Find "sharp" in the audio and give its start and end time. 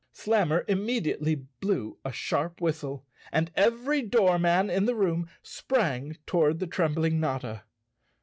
2.11-2.59